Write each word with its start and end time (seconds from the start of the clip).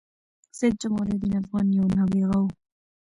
سيدجمال 0.57 1.07
الدين 1.13 1.33
افغان 1.43 1.65
یو 1.77 1.85
نابغه 1.97 2.37
وه 2.41 2.51